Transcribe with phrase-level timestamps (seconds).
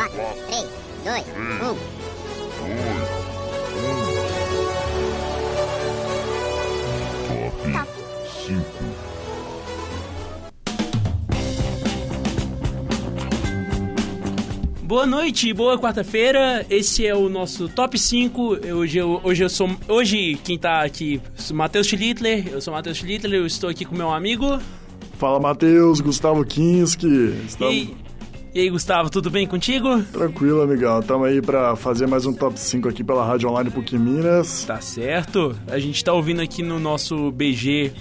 [0.00, 0.64] 4, 3,
[1.04, 1.76] 2, 1.
[7.70, 7.88] Top
[8.46, 8.64] 5.
[14.84, 16.64] Boa noite, boa quarta-feira.
[16.70, 18.40] Esse é o nosso top 5.
[18.74, 19.68] Hoje eu, hoje eu sou.
[19.86, 22.48] Hoje quem tá aqui sou Matheus Schlittler.
[22.48, 24.58] Eu sou Matheus Schlittler, eu estou aqui com meu amigo.
[25.18, 27.34] Fala, Matheus, Gustavo Kinski.
[27.46, 27.74] Estamos...
[27.74, 27.94] E,
[28.52, 30.02] e aí, Gustavo, tudo bem contigo?
[30.12, 31.00] Tranquilo, amigão.
[31.00, 34.64] Estamos aí para fazer mais um top 5 aqui pela Rádio Online PUC Minas.
[34.64, 35.56] Tá certo.
[35.68, 37.92] A gente tá ouvindo aqui no nosso BG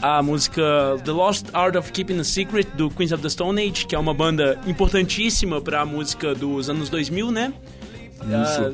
[0.00, 0.62] a música
[1.04, 3.98] The Lost Art of Keeping a Secret do Queens of the Stone Age, que é
[3.98, 7.52] uma banda importantíssima para a música dos anos 2000, né?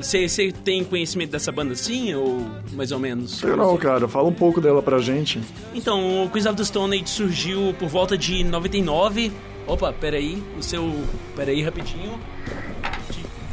[0.01, 3.41] Você tem conhecimento dessa banda sim, ou mais ou menos?
[3.41, 4.07] Eu não, cara.
[4.07, 5.39] Fala um pouco dela pra gente.
[5.73, 9.31] Então, o Queens of the Stone Age surgiu por volta de 99.
[9.67, 11.05] Opa, peraí, o seu...
[11.35, 12.19] Peraí, rapidinho.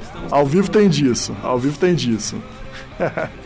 [0.03, 1.35] Estamos- Ao vivo tem disso.
[1.43, 2.41] Ao vivo tem disso.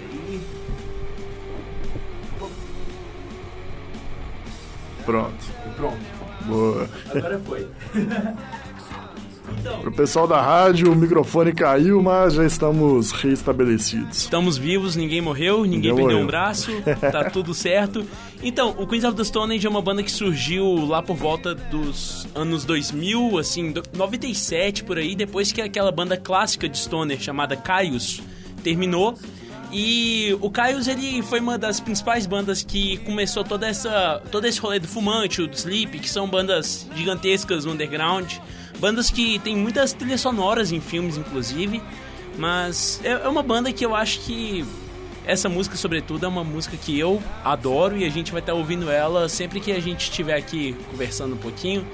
[5.05, 5.45] Pronto.
[5.77, 5.99] Pronto,
[6.47, 6.89] Boa.
[7.15, 7.69] agora foi.
[9.81, 14.19] Pro pessoal da rádio, o microfone caiu, mas já estamos reestabelecidos.
[14.19, 16.25] Estamos vivos, ninguém morreu, ninguém Ninguém perdeu morreu.
[16.25, 16.71] um braço,
[17.13, 18.05] tá tudo certo.
[18.43, 21.55] Então, o Queens of the Stone Age é uma banda que surgiu lá por volta
[21.55, 27.21] dos anos 2000, assim, do- 97 por aí, depois que aquela banda clássica de stoner
[27.21, 28.21] chamada Caius
[28.63, 29.15] terminou.
[29.73, 34.61] E o Caius, ele foi uma das principais bandas que começou toda essa, todo esse
[34.61, 38.35] rolê do Fumante, o do Sleep, que são bandas gigantescas no underground.
[38.79, 41.83] Bandas que tem muitas trilhas sonoras em filmes, inclusive.
[42.39, 44.65] Mas é é uma banda que eu acho que
[45.27, 48.91] essa música, sobretudo, é uma música que eu adoro e a gente vai estar ouvindo
[48.91, 51.85] ela sempre que a gente estiver aqui conversando um pouquinho.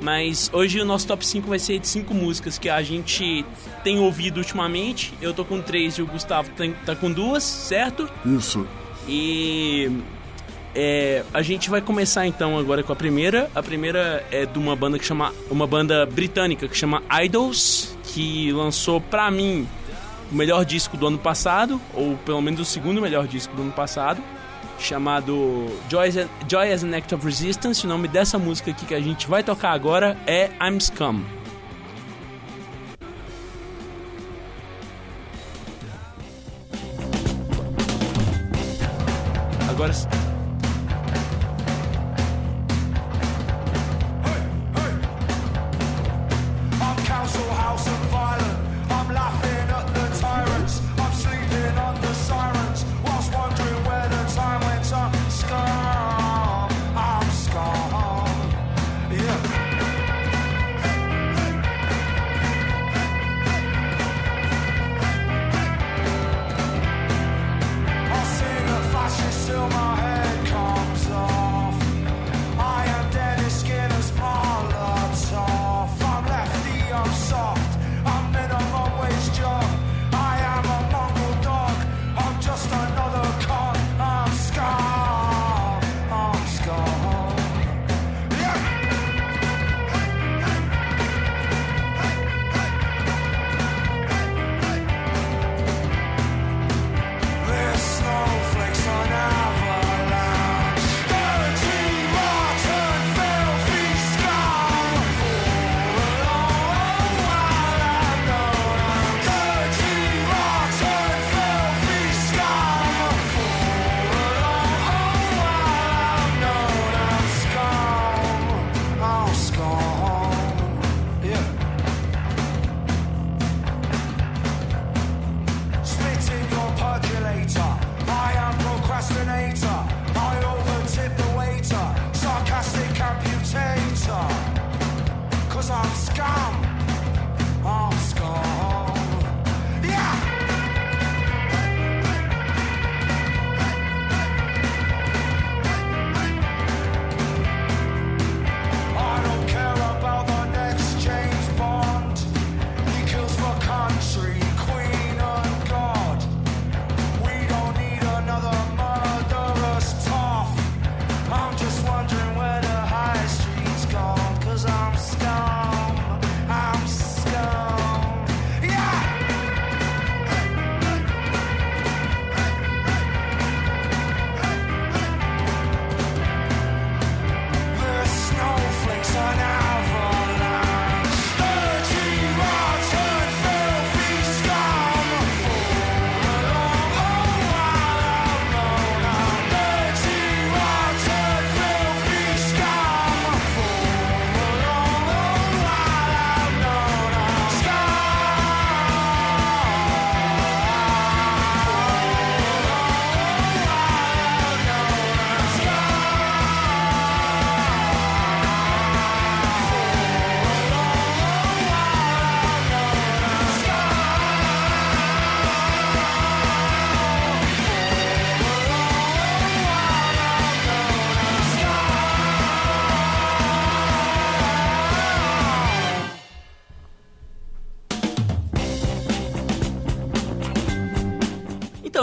[0.00, 3.44] Mas hoje o nosso top 5 vai ser de cinco músicas que a gente
[3.84, 5.12] tem ouvido ultimamente.
[5.20, 6.50] Eu tô com três e o Gustavo
[6.86, 8.08] tá com duas, certo?
[8.24, 8.66] Isso.
[9.06, 9.90] E
[10.74, 13.50] é, a gente vai começar então agora com a primeira.
[13.54, 18.52] A primeira é de uma banda que chama uma banda britânica que chama Idols, que
[18.52, 19.66] lançou pra mim
[20.30, 23.72] o melhor disco do ano passado, ou pelo menos o segundo melhor disco do ano
[23.72, 24.22] passado,
[24.78, 26.10] chamado Joy
[26.48, 27.84] Joy as an Act of Resistance.
[27.84, 31.39] O nome dessa música aqui que a gente vai tocar agora é I'm Scum.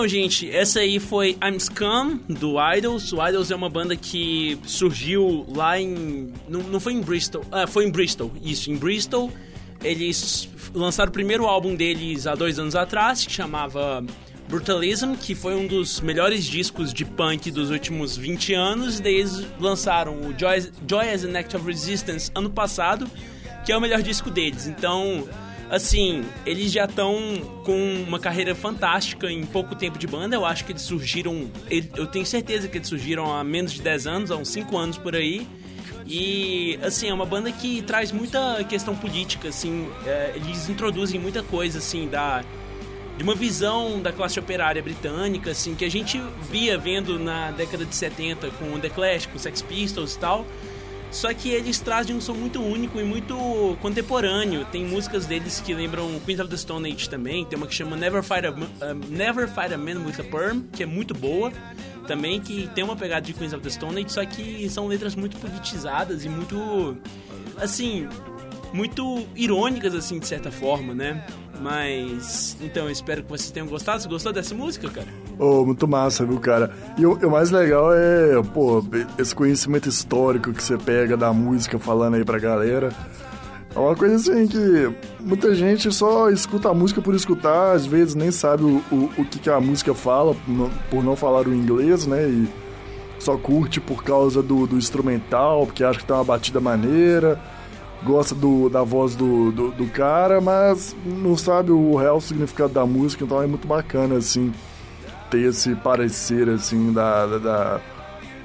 [0.08, 3.12] Gente, essa aí foi I'm Scum, do Idols.
[3.12, 6.32] O Idols é uma banda que surgiu lá em...
[6.48, 7.44] Não, não foi em Bristol.
[7.52, 8.32] Ah, foi em Bristol.
[8.42, 9.32] Isso, em Bristol.
[9.84, 14.04] Eles lançaram o primeiro álbum deles há dois anos atrás, que chamava
[14.48, 19.00] Brutalism, que foi um dos melhores discos de punk dos últimos 20 anos.
[19.00, 23.10] Daí eles lançaram o Joy, Joy as an Act of Resistance ano passado,
[23.66, 24.68] que é o melhor disco deles.
[24.68, 25.28] Então,
[25.70, 27.16] assim, eles já estão
[27.64, 30.36] com uma carreira fantástica em pouco tempo de banda.
[30.36, 31.50] Eu acho que eles surgiram.
[31.70, 34.98] Eu tenho certeza que eles surgiram há menos de 10 anos, há uns 5 anos
[34.98, 35.48] por aí.
[36.06, 41.44] E, assim, é uma banda que traz muita questão política, assim, é, eles introduzem muita
[41.44, 42.46] coisa, assim, da,
[43.18, 47.84] de uma visão da classe operária britânica, assim, que a gente via vendo na década
[47.84, 50.46] de 70 com The Clash, com Sex Pistols e tal.
[51.12, 54.66] Só que eles trazem um som muito único e muito contemporâneo.
[54.66, 57.46] Tem músicas deles que lembram Queens of the Stone Age também.
[57.46, 58.56] Tem uma que chama Never Fight a, uh,
[59.10, 61.52] Never Fight a Man with a Perm, que é muito boa
[62.08, 65.16] também, que tem uma pegada de Queens of the Stone Age, só que são letras
[65.16, 66.98] muito politizadas e muito,
[67.58, 68.08] assim,
[68.74, 71.26] muito irônicas, assim, de certa forma, né?
[71.62, 74.02] Mas, então, eu espero que vocês tenham gostado.
[74.02, 75.08] Você gostou dessa música, cara?
[75.40, 76.72] Oh, muito massa, viu, cara?
[76.98, 78.84] E o, o, mais legal é, pô,
[79.18, 82.90] esse conhecimento histórico que você pega da música falando aí pra galera.
[83.76, 88.16] É uma coisa assim que muita gente só escuta a música por escutar, às vezes
[88.16, 90.36] nem sabe o, o, o que, que a música fala,
[90.90, 92.28] por não falar o inglês, né?
[92.28, 92.50] E
[93.20, 97.40] só curte por causa do, do instrumental, porque acha que tem uma batida maneira,
[98.04, 102.86] gosta do, da voz do, do, do cara, mas não sabe o real significado da
[102.86, 104.54] música, então é muito bacana, assim,
[105.30, 107.82] ter esse parecer, assim, da, da,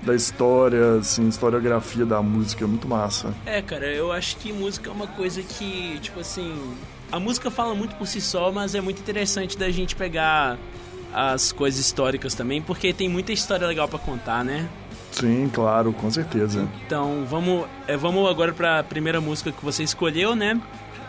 [0.03, 3.35] da história, assim, historiografia da música, é muito massa.
[3.47, 6.55] É, cara, eu acho que música é uma coisa que, tipo assim,
[7.11, 10.59] a música fala muito por si só, mas é muito interessante da gente pegar
[11.13, 14.69] as coisas históricas também, porque tem muita história legal para contar, né?
[15.13, 16.69] Sim, claro, com certeza.
[16.87, 20.61] Então, vamos, é, vamos agora para a primeira música que você escolheu, né?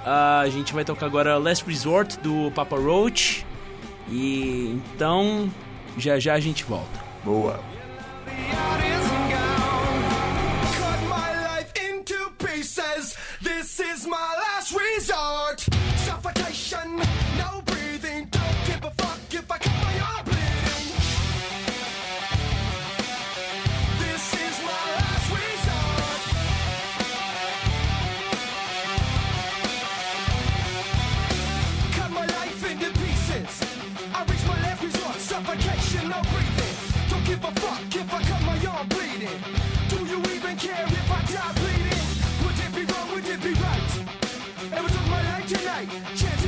[0.05, 3.45] Uh, a gente vai tocar agora Last Resort do Papa Roach.
[4.09, 5.49] E então,
[5.97, 6.99] já já a gente volta.
[7.23, 7.59] Boa.
[13.41, 15.65] This is my last resort.
[16.05, 17.01] Suffocation,
[45.85, 46.42] taking.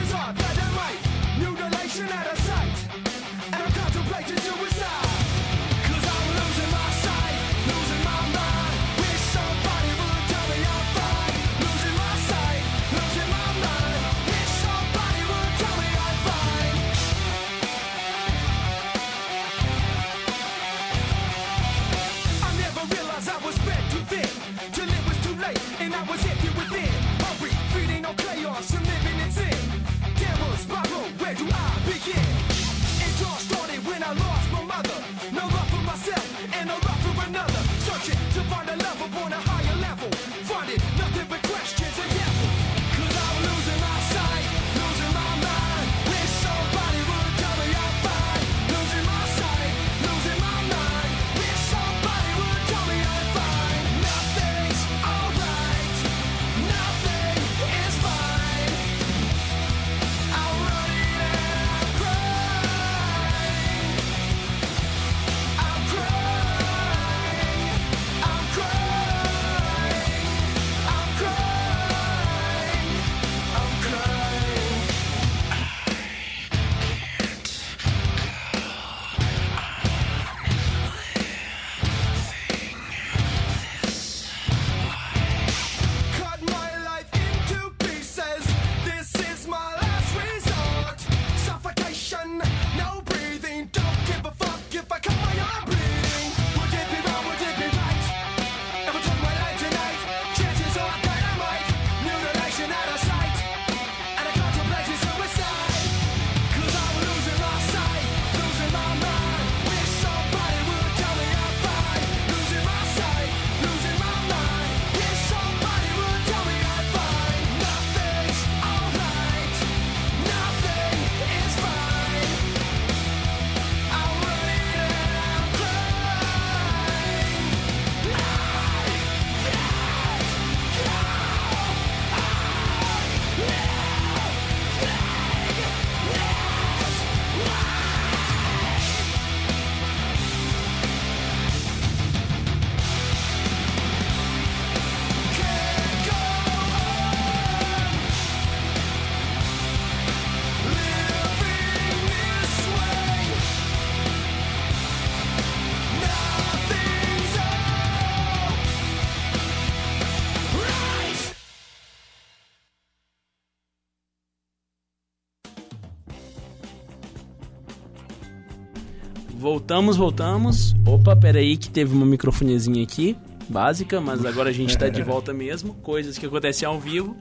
[169.66, 170.76] Voltamos, voltamos.
[170.86, 173.18] Opa, peraí que teve uma microfonezinha aqui,
[173.50, 175.74] básica, mas agora a gente tá de volta mesmo.
[175.82, 177.18] Coisas que acontecem ao vivo.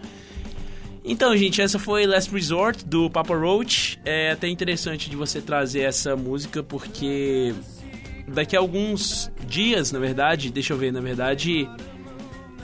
[1.02, 3.98] Então, gente, essa foi Last Resort do Papa Roach.
[4.04, 7.54] É até interessante de você trazer essa música porque
[8.28, 11.66] daqui a alguns dias, na verdade, deixa eu ver, na verdade,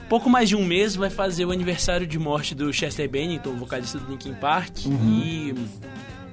[0.07, 3.97] pouco mais de um mês vai fazer o aniversário de morte do Chester Bennington, vocalista
[3.97, 4.85] do Linkin Park.
[4.85, 5.55] E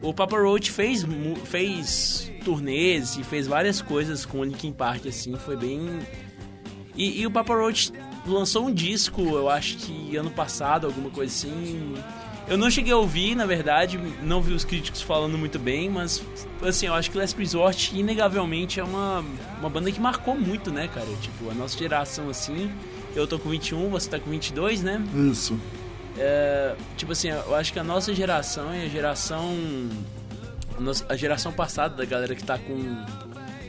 [0.00, 1.04] o Papa Roach fez,
[1.44, 6.00] fez turnês e fez várias coisas com o Linkin Park, assim, foi bem...
[6.96, 7.92] E, e o Papa Roach
[8.26, 11.94] lançou um disco, eu acho que ano passado, alguma coisa assim.
[12.48, 16.24] Eu não cheguei a ouvir, na verdade, não vi os críticos falando muito bem, mas
[16.62, 19.24] assim, eu acho que Last Resort, inegavelmente, é uma,
[19.60, 21.06] uma banda que marcou muito, né, cara?
[21.20, 22.70] Tipo, a nossa geração, assim.
[23.14, 25.02] Eu tô com 21, você tá com 22, né?
[25.30, 25.58] Isso.
[26.18, 29.54] É, tipo assim, eu acho que a nossa geração e a geração.
[30.76, 33.04] A, nossa- a geração passada da galera que tá com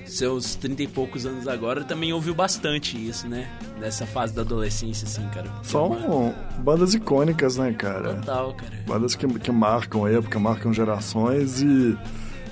[0.06, 3.48] seus 30 e poucos anos agora também ouviu bastante isso, né?
[3.79, 5.48] Nessa fase da adolescência, assim, cara.
[5.62, 8.15] São bandas icônicas, né, cara?
[8.15, 8.72] Total, cara.
[8.88, 11.96] Bandas que, que marcam época, marcam gerações e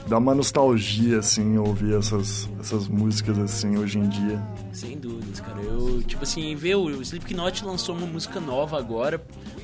[0.08, 4.42] dá uma nostalgia, assim, ouvir essas, essas músicas, assim, hoje em dia.
[4.72, 5.60] Sem dúvidas, cara.
[5.62, 9.22] Eu, tipo assim, ver o Slipknot lançou uma música nova agora.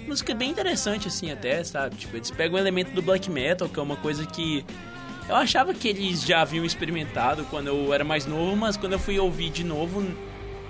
[0.07, 1.95] Música bem interessante, assim, até, sabe?
[1.95, 4.65] Tipo, eles pegam um elemento do black metal, que é uma coisa que
[5.29, 8.99] eu achava que eles já haviam experimentado quando eu era mais novo, mas quando eu
[8.99, 10.03] fui ouvir de novo,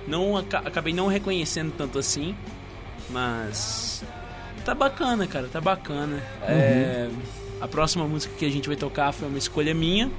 [0.08, 2.36] não aca- acabei não reconhecendo tanto assim.
[3.10, 4.04] Mas
[4.64, 6.22] tá bacana, cara, tá bacana.
[6.44, 7.10] É,
[7.64, 10.12] a próxima música que a gente vai tocar foi uma escolha minha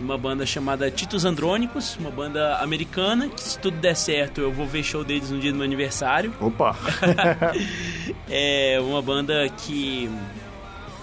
[0.00, 4.66] uma banda chamada Titos Andrônicos, uma banda americana, que se tudo der certo eu vou
[4.66, 6.34] ver show deles no dia do meu aniversário.
[6.40, 6.76] Opa!
[8.28, 10.10] É uma banda que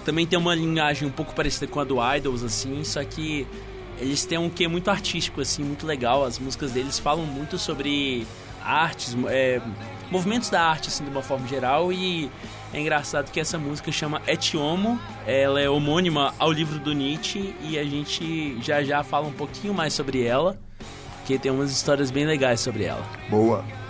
[0.03, 3.47] também tem uma linhagem um pouco parecida com a do Idols, assim, só que
[3.97, 6.25] eles têm um quê muito artístico, assim, muito legal.
[6.25, 8.27] As músicas deles falam muito sobre
[8.61, 9.61] artes, é,
[10.11, 12.29] movimentos da arte, assim, de uma forma geral, e
[12.73, 17.55] é engraçado que essa música chama Et Homo, ela é homônima ao livro do Nietzsche,
[17.61, 20.57] e a gente já já fala um pouquinho mais sobre ela,
[21.17, 23.03] porque tem umas histórias bem legais sobre ela.
[23.29, 23.82] Boa!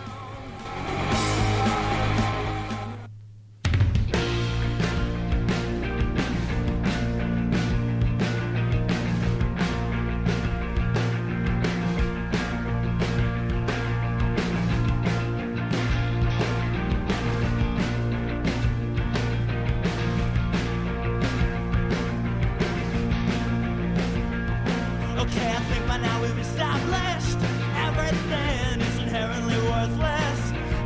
[26.02, 27.38] Now we've established
[27.76, 30.40] everything is inherently worthless.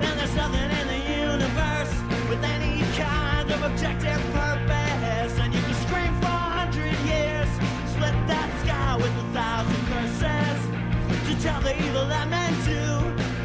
[0.04, 1.94] And there's nothing in the universe
[2.30, 5.34] with any kind of objective purpose.
[5.40, 7.50] And you can scream for a hundred years,
[7.94, 10.60] split that sky with a thousand curses.
[11.28, 12.84] To tell the evil that men do,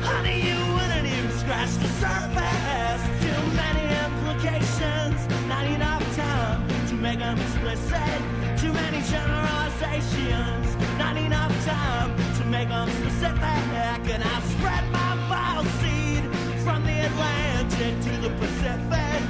[0.03, 3.03] honey, you wouldn't even scratch the surface.
[3.23, 8.19] Too many implications, not enough time to make them explicit.
[8.59, 14.13] Too many generalizations, not enough time to make them specific.
[14.15, 16.25] And I spread my vile seed
[16.65, 19.21] from the Atlantic to the Pacific.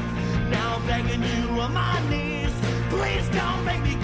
[0.51, 2.53] Now I'm begging you on my knees,
[2.91, 4.02] please don't make me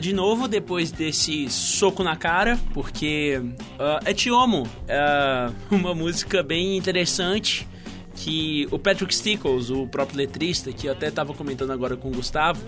[0.00, 3.40] De novo depois desse soco na cara, porque
[3.78, 7.68] ah, é Tiomo, é uma música bem interessante
[8.14, 12.12] que o Patrick Stickles, o próprio letrista, que eu até tava comentando agora com o
[12.12, 12.64] Gustavo,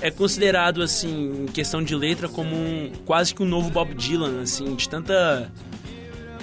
[0.00, 4.42] é considerado assim, em questão de letra, como um, quase que um novo Bob Dylan,
[4.42, 5.50] assim, de tanta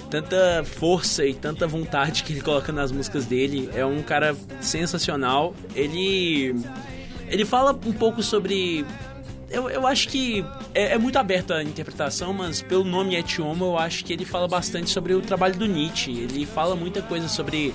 [0.10, 3.70] tanta força e tanta vontade que ele coloca nas músicas dele.
[3.74, 5.54] É um cara sensacional.
[5.74, 6.56] Ele
[7.28, 8.86] ele fala um pouco sobre
[9.56, 13.78] eu, eu acho que é, é muito aberta a interpretação, mas pelo nome Etioma, eu
[13.78, 16.12] acho que ele fala bastante sobre o trabalho do Nietzsche.
[16.12, 17.74] Ele fala muita coisa sobre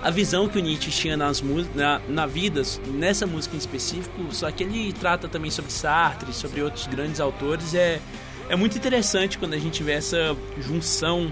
[0.00, 1.42] a visão que o Nietzsche tinha nas
[1.74, 6.62] na, na vida, nessa música em específico, só que ele trata também sobre Sartre, sobre
[6.62, 7.74] outros grandes autores.
[7.74, 8.00] É,
[8.48, 11.28] é muito interessante quando a gente vê essa junção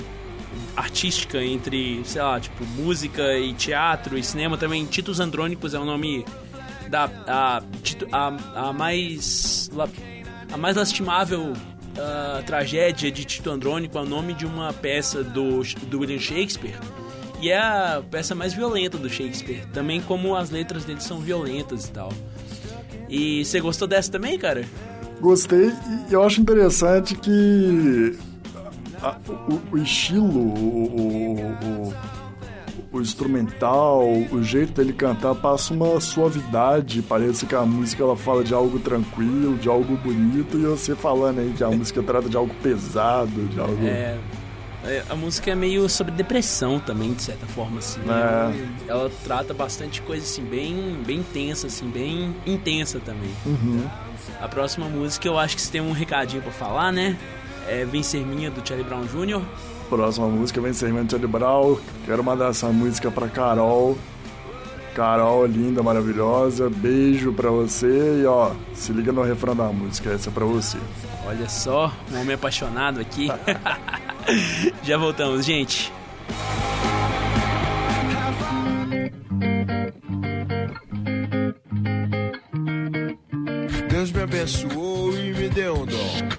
[0.77, 4.85] artística entre, sei lá, tipo, música e teatro e cinema também.
[4.85, 6.25] Titus Andrônicos é o nome
[6.91, 7.63] da a,
[8.13, 9.71] a, a mais
[10.53, 11.53] a mais lastimável
[11.99, 16.79] ah, tragédia de Tito Andrônico é o nome de uma peça do, do William Shakespeare
[17.41, 21.87] e é a peça mais violenta do Shakespeare também como as letras dele são violentas
[21.87, 22.11] e tal.
[23.09, 24.65] E você gostou dessa também cara?
[25.21, 25.73] Gostei
[26.09, 28.19] e eu acho interessante que
[29.03, 29.17] a-
[29.51, 31.95] o, o estilo, o, o- o-
[32.97, 37.03] o instrumental, o jeito dele cantar passa uma suavidade.
[37.03, 41.41] Parece que a música ela fala de algo tranquilo, de algo bonito, e você falando
[41.41, 43.87] aí que a música trata de algo pesado, de algo.
[43.87, 44.19] É,
[44.85, 48.01] é, a música é meio sobre depressão também, de certa forma, assim.
[48.01, 48.91] É.
[48.91, 53.31] Ela trata bastante coisa, assim, bem, bem tensa, assim, bem intensa também.
[54.41, 57.17] A próxima música eu acho que você tem um recadinho pra falar, né?
[57.69, 59.43] É Vencer Minha, do Charlie Brown Jr.
[59.89, 61.79] Próxima música vem Charlie Brown.
[62.05, 63.97] Quero mandar essa música pra Carol.
[64.95, 66.71] Carol, linda, maravilhosa.
[66.71, 70.79] Beijo pra você e ó, se liga no refrão da música, essa é pra você.
[71.27, 73.29] Olha só, um homem apaixonado aqui.
[74.83, 75.93] Já voltamos, gente.
[83.91, 86.36] Deus me abençoou e me deu um dom.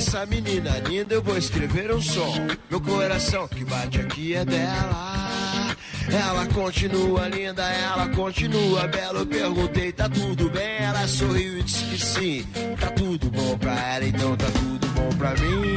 [0.00, 2.32] Essa menina linda eu vou escrever um som.
[2.70, 5.76] Meu coração que bate aqui é dela.
[6.10, 9.18] Ela continua linda, ela continua bela.
[9.18, 10.78] Eu perguntei, tá tudo bem?
[10.78, 12.46] Ela sorriu e disse que sim.
[12.80, 15.74] Tá tudo bom pra ela, então tá tudo bom pra mim.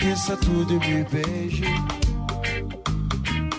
[0.00, 1.64] Esqueça tudo e me beije.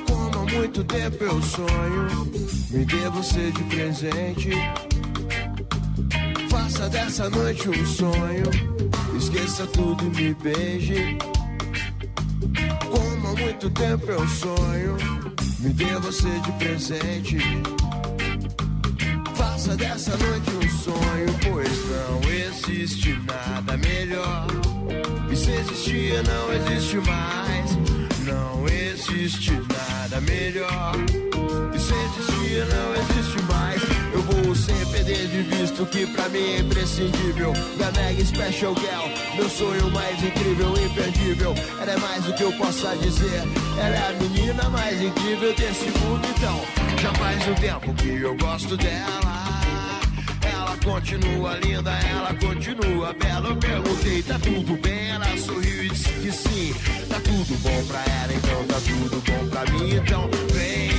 [0.08, 2.32] Como há muito tempo eu sonho,
[2.72, 4.52] me dê você de presente.
[6.50, 8.46] Faça dessa noite um sonho.
[9.18, 11.18] Esqueça tudo e me beije.
[12.90, 14.96] Como há muito tempo eu sonho,
[15.60, 17.38] me dê você de presente.
[19.36, 24.69] Faça dessa noite um sonho, pois não existe nada melhor.
[25.32, 27.78] E se existia, não existe mais.
[28.26, 30.96] Não existe nada melhor.
[31.74, 33.82] E se existia, não existe mais.
[34.12, 37.54] Eu vou sem perder de vista o que pra mim é imprescindível.
[37.78, 41.54] Da Mega Special Girl, meu sonho mais incrível, imperdível.
[41.82, 43.44] Ela é mais do que eu possa dizer.
[43.78, 46.60] Ela é a menina mais incrível desse mundo, então.
[47.02, 49.39] Já faz um tempo que eu gosto dela.
[50.90, 53.50] Continua linda, ela continua bela.
[53.50, 55.12] Eu perguntei, tá tudo bem?
[55.12, 56.74] Ela sorriu e disse que sim.
[57.08, 59.96] Tá tudo bom pra ela, então tá tudo bom pra mim.
[59.96, 60.99] Então vem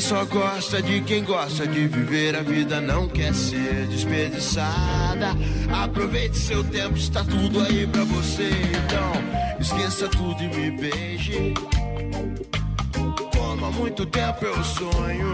[0.00, 2.36] só gosta de quem gosta de viver.
[2.36, 5.30] A vida não quer ser desperdiçada.
[5.72, 8.48] Aproveite seu tempo, está tudo aí pra você.
[8.48, 9.12] Então,
[9.58, 11.54] esqueça tudo e me beije.
[13.36, 15.32] Como há muito tempo eu sonho,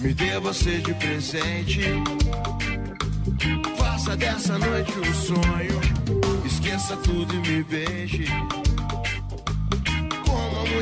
[0.00, 1.82] me dê você de presente.
[3.76, 5.80] Faça dessa noite um sonho,
[6.44, 8.26] esqueça tudo e me beije.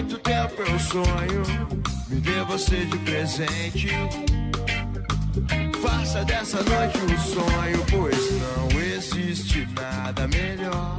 [0.01, 1.43] Muito tempo eu sonho,
[2.09, 3.89] me dê você de presente.
[5.83, 10.97] Faça dessa noite um sonho, pois não existe nada melhor.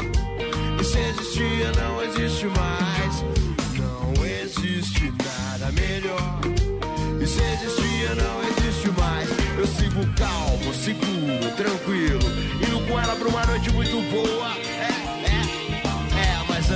[0.80, 3.24] E se existia, não existe mais.
[3.74, 6.40] Não existe nada melhor.
[7.20, 9.28] E se existia, não existe mais.
[9.58, 12.30] Eu sigo calmo, seguro, tranquilo.
[12.68, 14.71] Indo com ela pra uma noite muito boa.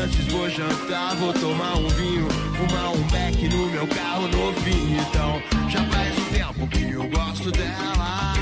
[0.05, 5.01] Antes vou jantar, vou tomar um vinho, fumar um beck no meu carro novinho.
[5.01, 8.35] Então, já faz um tempo que eu gosto dela.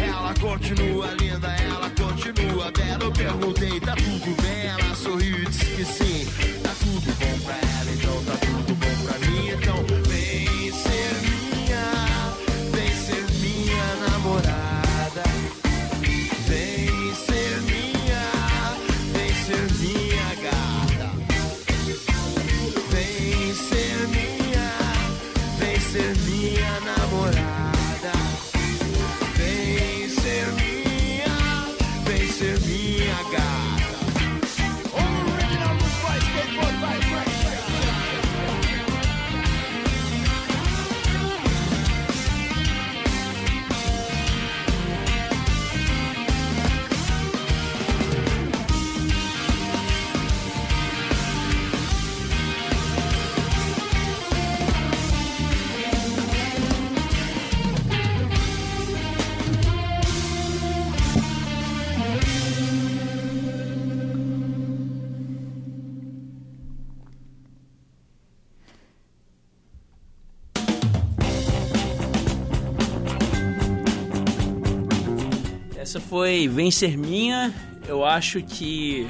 [0.00, 3.04] Ela continua linda, ela continua bela.
[3.04, 4.66] Eu perguntei, tá tudo bem?
[4.66, 6.26] Ela sorriu e disse que sim.
[6.62, 9.48] Tá tudo bom pra ela, então tá tudo bom pra mim.
[9.50, 9.97] Então,
[76.08, 77.52] foi Vencer Minha.
[77.86, 79.06] Eu acho que.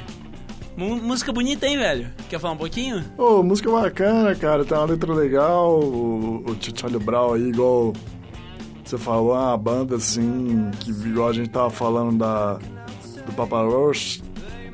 [0.77, 2.07] Mu- música bonita, hein, velho?
[2.29, 3.03] Quer falar um pouquinho?
[3.17, 4.63] Ô, música bacana, cara.
[4.63, 5.79] Tem uma letra legal.
[5.79, 7.93] O, o Charlie Brown aí, igual
[8.83, 12.53] você falou, é uma banda assim, que igual a gente tava falando da,
[13.25, 14.23] do Papa Roach.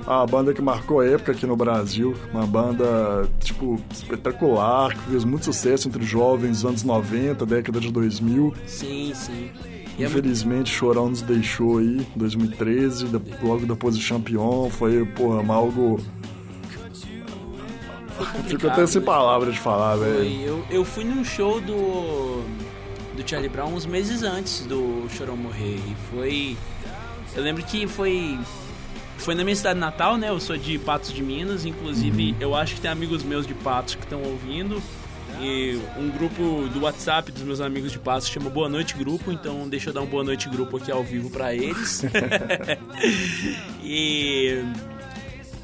[0.05, 2.13] Uma banda que marcou a época aqui no Brasil.
[2.31, 8.53] Uma banda, tipo, espetacular, que fez muito sucesso entre jovens anos 90, década de 2000.
[8.67, 9.49] Sim, sim.
[9.97, 14.69] É Infelizmente, Chorão nos deixou aí em 2013, de- logo depois do Champion.
[14.69, 15.99] Foi, porra, algo.
[18.47, 20.23] Fico até sem palavras de falar, velho.
[20.41, 22.43] Eu, eu fui num show do,
[23.15, 25.75] do Charlie Brown uns meses antes do Chorão morrer.
[25.77, 26.58] E foi.
[27.36, 28.39] Eu lembro que foi.
[29.17, 30.29] Foi na minha cidade natal, né?
[30.29, 31.65] Eu sou de Patos de Minas.
[31.65, 34.81] Inclusive, eu acho que tem amigos meus de Patos que estão ouvindo.
[35.41, 39.32] E um grupo do WhatsApp dos meus amigos de Patos chama Boa Noite Grupo.
[39.32, 42.04] Então, deixa eu dar um Boa Noite Grupo aqui ao vivo pra eles.
[43.84, 44.63] e.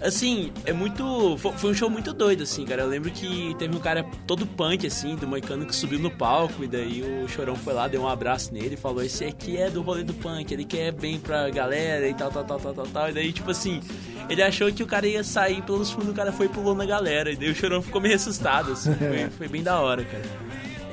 [0.01, 1.37] Assim, é muito.
[1.37, 2.81] fo- Foi um show muito doido, assim, cara.
[2.81, 6.63] Eu lembro que teve um cara todo punk, assim, do Moicano que subiu no palco,
[6.63, 9.69] e daí o Chorão foi lá, deu um abraço nele e falou: Esse aqui é
[9.69, 12.87] do rolê do punk, ele quer bem pra galera e tal, tal, tal, tal, tal,
[12.87, 13.09] tal.
[13.09, 13.79] E daí, tipo assim,
[14.27, 16.85] ele achou que o cara ia sair pelos fundos, o cara foi e pulou na
[16.85, 17.31] galera.
[17.31, 18.91] E daí o Chorão ficou meio assustado, assim.
[18.97, 20.23] Foi, foi bem da hora, cara.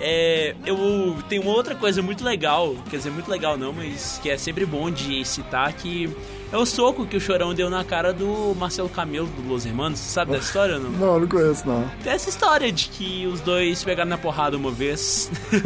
[0.01, 4.31] É, eu tenho uma outra coisa muito legal, quer dizer, muito legal não, mas que
[4.31, 6.09] é sempre bom de citar, que
[6.53, 9.99] é o soco que o Chorão deu na cara do Marcelo Camelo do Los Hermanos.
[9.99, 10.91] Você sabe dessa história ou não?
[10.91, 11.91] Não, não conheço, não.
[12.03, 15.31] Tem essa história de que os dois pegaram na porrada uma vez.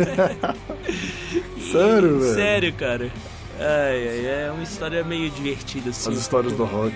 [1.71, 2.35] Sério, velho?
[2.35, 3.11] Sério, cara.
[3.61, 6.11] Ai, ai, é uma história meio divertida, assim.
[6.11, 6.95] As histórias do rock.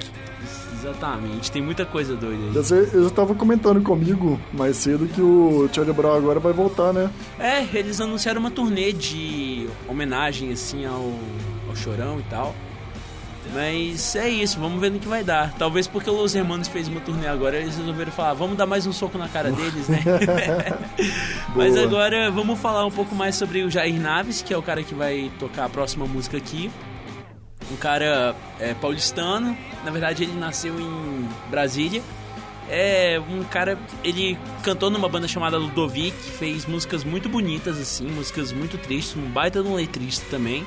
[0.78, 2.90] Exatamente, tem muita coisa doida aí.
[2.92, 7.10] Eu, já tava comentando comigo mais cedo que o Charlie Brown agora vai voltar, né?
[7.38, 11.12] É, eles anunciaram uma turnê de homenagem, assim, ao,
[11.68, 12.54] ao Chorão e tal.
[13.54, 15.52] Mas é isso, vamos ver no que vai dar.
[15.54, 18.86] Talvez porque o Los Hermanos fez uma turnê agora, eles resolveram falar, vamos dar mais
[18.86, 20.02] um soco na cara deles, né?
[21.54, 24.82] Mas agora vamos falar um pouco mais sobre o Jair Naves, que é o cara
[24.82, 26.70] que vai tocar a próxima música aqui.
[27.70, 32.02] Um cara é, paulistano, na verdade ele nasceu em Brasília.
[32.68, 38.52] É um cara, ele cantou numa banda chamada Ludovic, fez músicas muito bonitas assim, músicas
[38.52, 40.66] muito tristes, um baita de um letrista também.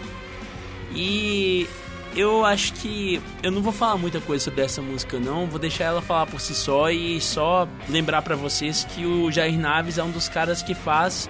[0.93, 1.67] E
[2.15, 5.85] eu acho que eu não vou falar muita coisa sobre essa música não, vou deixar
[5.85, 10.03] ela falar por si só e só lembrar pra vocês que o Jair Naves é
[10.03, 11.29] um dos caras que faz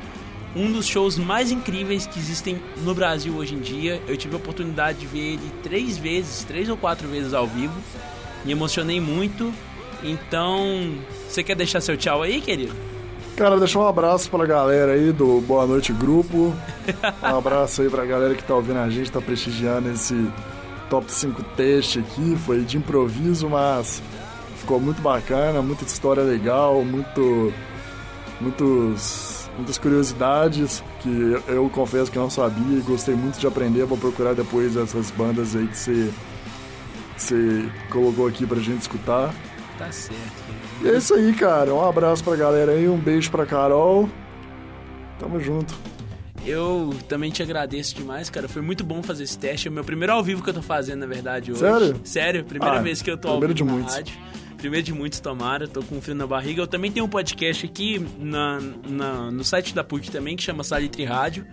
[0.56, 4.02] um dos shows mais incríveis que existem no Brasil hoje em dia.
[4.08, 7.80] Eu tive a oportunidade de ver ele três vezes, três ou quatro vezes ao vivo.
[8.44, 9.54] Me emocionei muito.
[10.04, 10.96] Então,
[11.28, 12.74] você quer deixar seu tchau aí, querido?
[13.36, 16.54] Cara, deixar um abraço pra galera aí do Boa Noite Grupo.
[17.24, 20.28] Um abraço aí pra galera que tá ouvindo a gente, tá prestigiando esse
[20.90, 22.36] top 5 teste aqui.
[22.46, 24.02] Foi de improviso, mas
[24.58, 27.54] ficou muito bacana, muita história legal, muito,
[28.42, 33.86] muitos, muitas curiosidades que eu, confesso que não sabia e gostei muito de aprender.
[33.86, 35.78] Vou procurar depois essas bandas aí que
[37.18, 39.34] você, colocou aqui pra gente escutar.
[39.78, 40.20] Tá certo.
[40.82, 41.74] E é isso aí, cara.
[41.74, 44.10] Um abraço pra galera aí, um beijo pra Carol.
[45.20, 45.74] Tamo junto.
[46.46, 48.48] Eu também te agradeço demais, cara.
[48.48, 49.68] Foi muito bom fazer esse teste.
[49.68, 51.60] É o meu primeiro ao vivo que eu tô fazendo, na verdade, hoje.
[51.60, 52.02] Sério?
[52.04, 53.94] Sério, primeira Ah, vez que eu tô ao vivo de na muitos.
[53.96, 54.16] rádio.
[54.60, 55.68] Primeiro de muitos, tomara.
[55.68, 56.62] Tô com frio na barriga.
[56.62, 60.64] Eu também tenho um podcast aqui na, na- no site da PUC também, que chama
[60.64, 61.46] Salitre Rádio.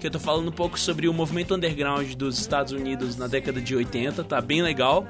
[0.00, 3.60] Que eu tô falando um pouco sobre o movimento underground dos Estados Unidos na década
[3.60, 4.24] de 80.
[4.24, 5.06] Tá bem legal.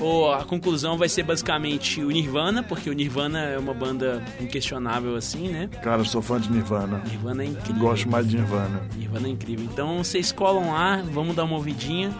[0.00, 5.14] Ou a conclusão vai ser basicamente o Nirvana, porque o Nirvana é uma banda inquestionável
[5.14, 5.68] assim, né?
[5.82, 7.02] Cara, eu sou fã de Nirvana.
[7.08, 7.82] Nirvana é incrível.
[7.82, 8.82] Gosto mais de Nirvana.
[8.96, 9.64] Nirvana é incrível.
[9.72, 12.12] Então vocês colam lá, vamos dar uma ouvidinha.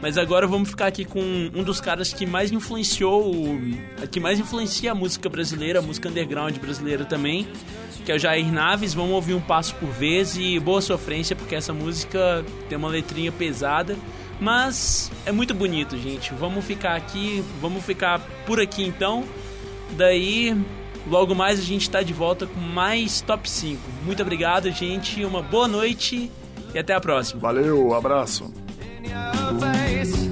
[0.00, 3.34] Mas agora vamos ficar aqui com um dos caras que mais influenciou,
[4.10, 7.46] que mais influencia a música brasileira, a música underground brasileira também,
[8.04, 8.94] que é o Jair Naves.
[8.94, 13.30] Vamos ouvir um passo por vez e boa sofrência, porque essa música tem uma letrinha
[13.30, 13.94] pesada,
[14.40, 16.32] mas é muito bonito, gente.
[16.32, 19.24] Vamos ficar aqui, vamos ficar por aqui então.
[19.98, 20.56] Daí,
[21.06, 23.78] logo mais a gente tá de volta com mais top 5.
[24.04, 25.22] Muito obrigado, gente.
[25.26, 26.30] Uma boa noite
[26.74, 27.38] e até a próxima.
[27.40, 28.69] Valeu, abraço.
[29.10, 30.29] Pra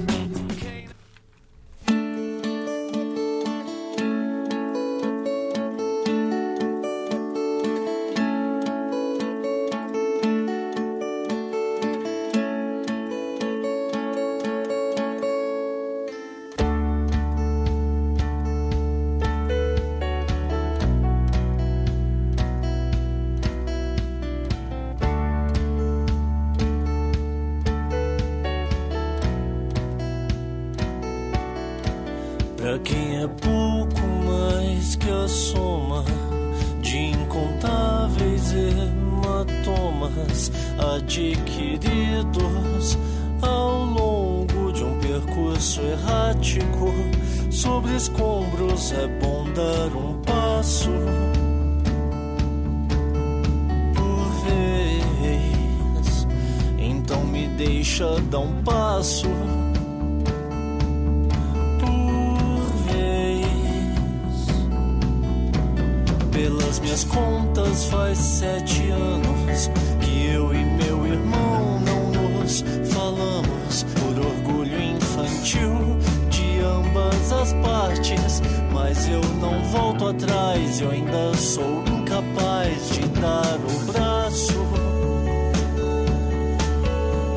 [79.49, 84.59] não volto atrás, eu ainda sou incapaz de dar o braço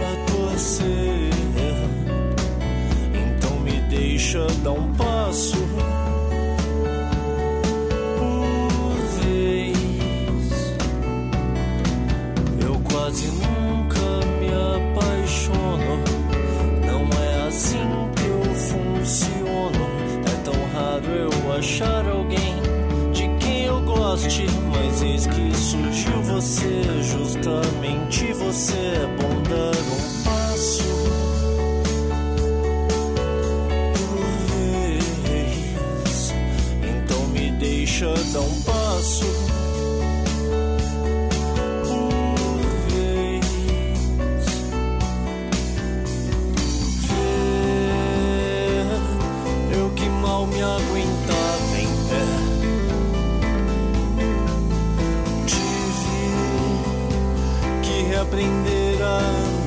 [0.02, 1.30] a torcer.
[3.14, 5.56] Então me deixa dar um passo
[8.18, 9.76] por vez.
[12.60, 15.94] Eu quase nunca me apaixono.
[16.86, 19.82] Não é assim que eu funciono.
[20.26, 22.01] É tão raro eu achar
[25.22, 28.74] Eis que surgiu você, justamente você.
[28.74, 30.82] É bom dar um passo
[33.94, 34.18] por
[35.28, 36.34] vez.
[36.82, 39.24] Então me deixa dar um passo
[41.84, 43.46] por vez.
[49.72, 51.01] Eu que mal me aguento
[58.32, 59.61] aprenderá.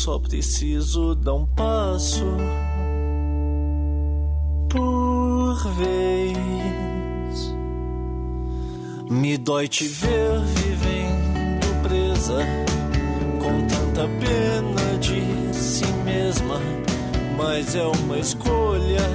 [0.00, 2.24] só preciso dar um passo
[4.70, 7.54] por vez.
[9.10, 12.38] Me dói te ver vivendo presa
[13.42, 16.58] com tanta pena de si mesma,
[17.36, 19.06] mas é uma escolha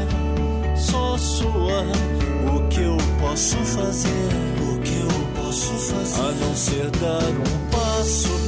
[0.78, 1.82] só sua.
[2.56, 4.30] O que eu posso fazer?
[4.62, 6.22] O que eu posso fazer?
[6.22, 8.45] A não ser dar um passo